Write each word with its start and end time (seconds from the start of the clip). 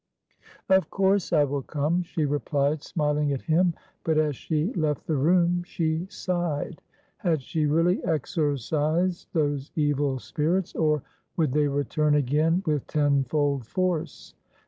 "Of 0.67 0.89
course 0.89 1.31
I 1.31 1.43
will 1.43 1.61
come," 1.61 2.01
she 2.01 2.25
replied, 2.25 2.81
smiling 2.81 3.31
at 3.33 3.43
him. 3.43 3.75
But 4.03 4.17
as 4.17 4.35
she 4.35 4.73
left 4.73 5.05
the 5.05 5.15
room 5.15 5.61
she 5.61 6.07
sighed; 6.09 6.81
had 7.17 7.39
she 7.43 7.67
really 7.67 8.03
exorcised 8.03 9.27
those 9.33 9.71
evil 9.75 10.17
spirits? 10.17 10.73
or 10.73 11.03
would 11.37 11.53
they 11.53 11.67
return 11.67 12.15
again, 12.15 12.63
with 12.65 12.87
tenfold 12.87 13.67
force? 13.67 14.33